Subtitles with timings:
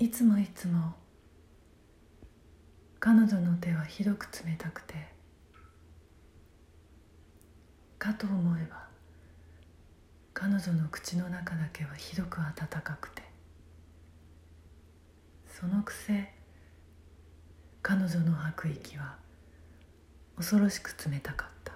[0.00, 0.94] いつもいつも
[2.98, 4.94] 彼女の手はひどく冷たくて
[7.98, 8.86] かと思えば
[10.32, 13.22] 彼女の口の中だけはひどく温かくて
[15.46, 16.32] そのくせ
[17.82, 19.16] 彼女の吐く息は
[20.38, 21.69] 恐ろしく冷たかった。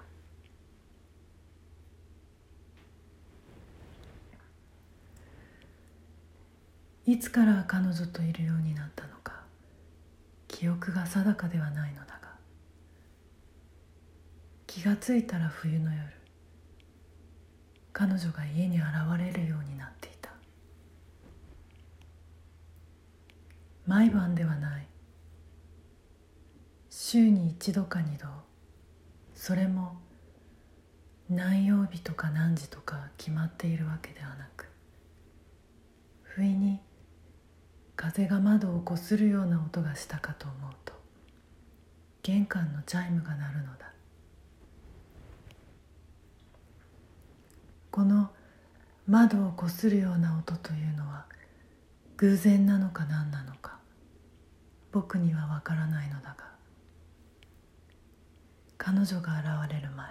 [7.05, 9.43] いつから彼女といるようになったのか。
[10.47, 12.29] 記憶が定かではないのだが。
[14.65, 16.01] 気がついたら冬の夜。
[17.93, 18.85] 彼女が家に現
[19.19, 20.31] れるようになっていた。
[23.85, 24.87] 毎晩ではない。
[26.89, 28.25] 週に一度か二度。
[29.35, 29.97] それも
[31.29, 34.65] 何曜日とか何時とか決まっているわけではなく
[36.23, 36.64] 不意に
[38.11, 40.93] 風が窓をこするような音がしたかと思うと
[42.21, 43.91] 玄関のチャイムが鳴るのだ。
[47.89, 48.29] この
[49.07, 51.25] 窓をこするような音というのは
[52.17, 53.79] 偶然なのか何なのか
[54.91, 56.45] 僕には分からないのだが
[58.77, 60.07] 彼女が現れる前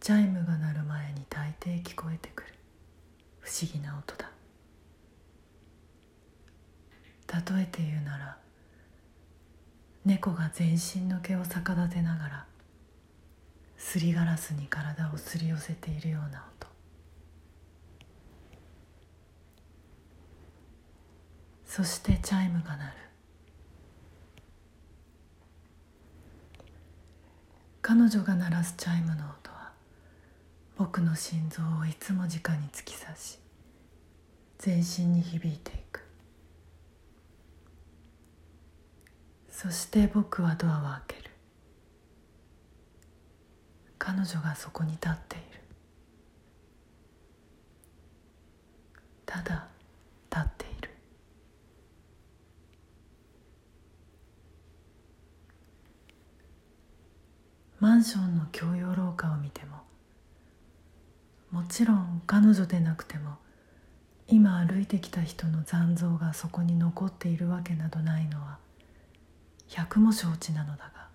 [0.00, 2.48] チャイムが鳴る前に大抵聞こえてくる
[3.40, 4.31] 不思議な音だ。
[7.54, 8.36] 例えて言うなら
[10.04, 12.46] 猫が全身の毛を逆立てながら
[13.76, 16.68] すりガラスに体をすり寄せているような音。
[21.66, 22.92] そしてチャイムが鳴る。
[27.82, 29.72] 彼女が鳴らすチャイムの音は
[30.76, 33.38] 僕の心臓をいつも直に突き刺し
[34.58, 36.01] 全身に響いていく。
[39.62, 41.30] そして僕はドアを開ける。
[43.96, 45.44] 彼女がそこに立っている。
[49.24, 49.68] ただ
[50.32, 50.90] 立っている。
[57.78, 59.76] マンションの共用廊下を見ても
[61.52, 63.36] もちろん彼女でなくても
[64.26, 68.58] 今歩いてきた人の残像がそこに残っているわけなどないのは
[69.74, 71.08] 百も承知なのだが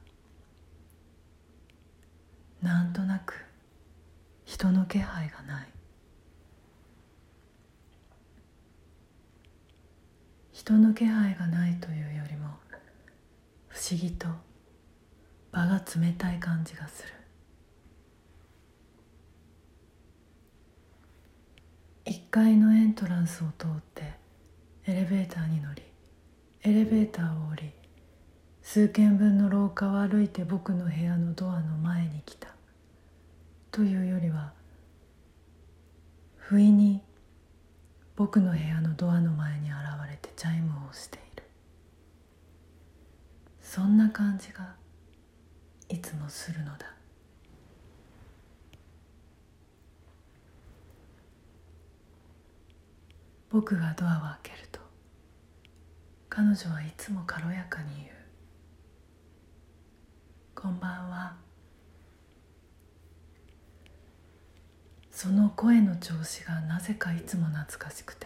[2.62, 3.46] なんとなく
[4.46, 5.68] 人の気配がない。
[10.52, 12.48] 人の気配がないというよりも
[13.68, 14.28] 不思議と
[15.52, 17.14] 場が冷たい感じがする。
[22.06, 24.14] 1階のエントランスを通って
[24.86, 25.84] エレベーターに乗り
[26.64, 27.77] エレベーターを降り
[28.70, 32.50] 数軒分の廊下を歩いて僕の部屋のドアの前に来た。
[33.72, 34.52] というよりは
[36.36, 37.02] 不意に
[38.18, 39.78] 僕の部屋のドアの前に現
[40.12, 41.44] れてチャイムをしている。
[43.62, 44.76] そんな感じが
[45.88, 46.94] いつもするのだ。
[53.50, 54.82] 僕がドアを開けると
[56.28, 58.17] 彼女はいつも軽やかに言う。
[60.60, 61.36] こんばんは。
[65.12, 68.26] その声の調子がなぜかいつも懐かしくて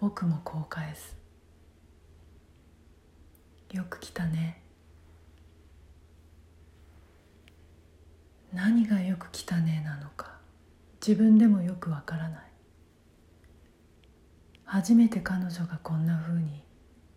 [0.00, 1.14] 僕もこう返す。
[3.70, 4.62] よく来たね。
[8.54, 10.38] 何がよく来たねなのか
[11.06, 12.42] 自分でもよくわからない。
[14.64, 16.62] 初めて彼女がこんなふうに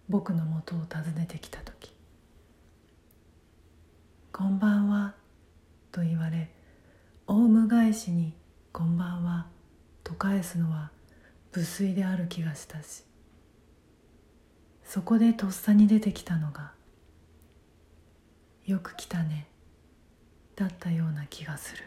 [0.10, 1.94] 僕のもとを訪ねてきた時
[4.42, 5.14] こんばんは」
[5.94, 6.50] と言われ
[7.28, 8.34] オウム返しに
[8.74, 9.46] 「こんばんは」
[10.04, 10.90] と返すのは
[11.54, 13.04] 無粋である気がしたし
[14.84, 16.74] そこでとっさに出てきたのが
[18.66, 19.48] 「よく来たね」
[20.58, 21.84] だったような気がする。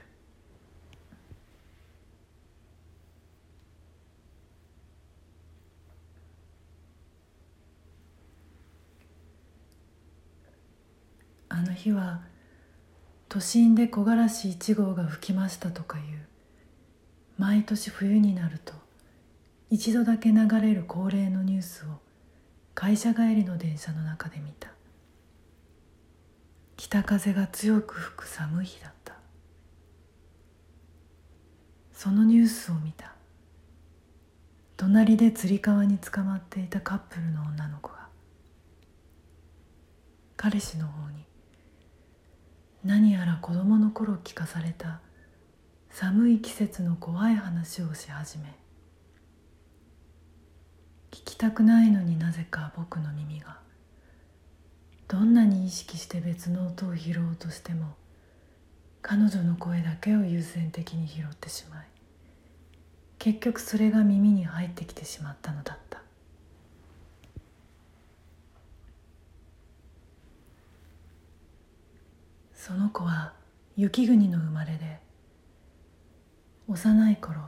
[11.48, 12.22] あの日は
[13.34, 16.04] 都心で木枯らし1号が吹きましたとかいう
[17.36, 18.74] 毎年冬になると
[19.70, 21.98] 一度だけ流れる恒例のニュースを
[22.76, 24.68] 会社帰りの電車の中で見た。
[26.76, 29.14] 北風が強く吹く寒い日だった。
[31.92, 33.16] そのニュースを見た。
[34.76, 38.06] 隣でつり革につかまっていたカップルの女の子が
[40.36, 41.24] 彼氏の方に
[42.84, 45.00] 何やら子供の頃聞かされた
[45.88, 48.44] 寒い季節の怖い話をし始め
[51.10, 53.56] 聞きたくないのになぜか僕の耳が
[55.08, 57.94] どんなに意識して別の音を拾おうとしても
[59.00, 61.86] 彼女の声だけを優先的に拾ってしまい
[63.18, 66.02] 結局それが耳に入ってきてしまったのだった
[72.66, 73.34] その子は
[73.76, 74.98] 雪国の生まれで
[76.66, 77.40] 幼い頃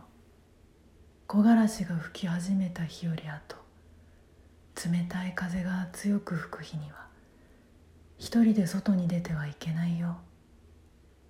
[1.27, 3.57] 木枯らしが吹き始めた日より後
[4.75, 7.07] 冷たい風が強く吹く日には
[8.19, 10.19] 一人で外に出てはいけないよ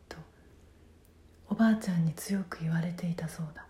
[0.09, 0.17] と
[1.49, 3.67] おばあちゃんに強く言われていたそうだ。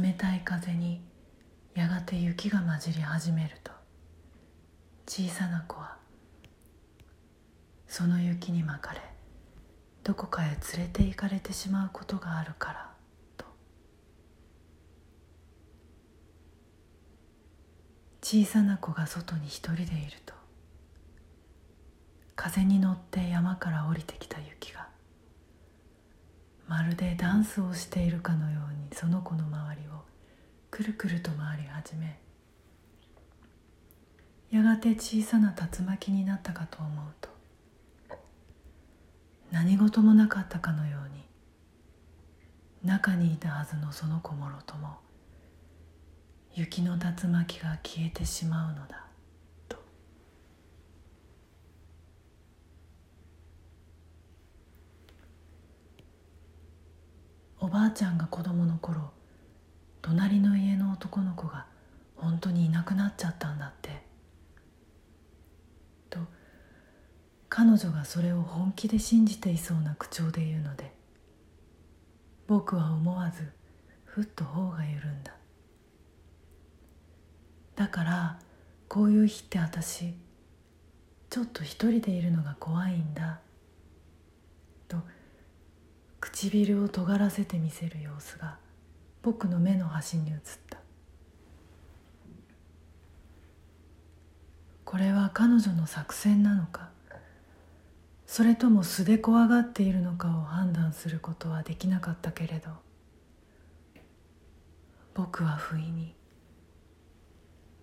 [0.00, 1.00] 冷たい風に
[1.74, 3.72] やがて雪が混じり始めると
[5.08, 5.99] 小さな子は
[7.90, 9.00] その雪に巻かれ
[10.04, 12.90] どこかへ連れて行かれてしまうことがあるから
[13.36, 13.44] と。
[18.22, 19.90] 小さな子が外に一人でいる
[20.24, 20.34] と
[22.36, 24.86] 風に乗って山から降りてきた雪が
[26.68, 30.04] まるでダンスをしているかのようにその子の周りを
[30.70, 32.20] くるくると回り始め
[34.52, 37.29] やがて小さな竜巻になったかと思うと
[39.50, 41.24] 何事もなかったかのように
[42.88, 44.96] 中にいたはずのその子もろとも
[46.54, 49.06] 雪の竜巻が消えてしまうのだ
[49.68, 49.76] と。
[57.60, 59.10] おばあちゃんが子供の頃
[60.02, 61.66] 隣の家の男の子が
[62.16, 63.79] 本当にいなくなっちゃったんだって。
[67.62, 70.94] 彼女がそれを本気で信じていそうな口調で言うので
[72.46, 73.52] 僕は思わず
[74.06, 75.34] ふっと頬が緩んだ。
[77.76, 78.38] だから
[78.88, 80.14] こういう日って私
[81.28, 83.40] ちょっと一人でいるのが怖いんだ
[84.88, 84.96] と
[86.18, 88.56] 唇を尖らせてみせる様子が
[89.20, 90.38] 僕の目の端に映っ
[90.70, 90.78] た。
[94.86, 96.88] これは彼女の作戦なのか？
[98.30, 102.70] それとも素で怖がっているのかを判断することはできなかったけれど
[105.14, 106.14] 僕は不意に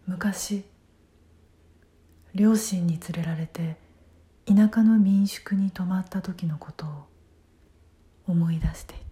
[0.07, 0.63] 昔
[2.33, 3.75] 両親に連れられて
[4.45, 6.89] 田舎の民宿に泊まった時のことを
[8.29, 9.06] 思い出していた。